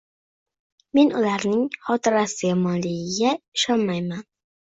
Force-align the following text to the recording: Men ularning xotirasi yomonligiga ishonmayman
Men 0.97 1.07
ularning 1.19 1.61
xotirasi 1.89 2.43
yomonligiga 2.49 3.31
ishonmayman 3.61 4.23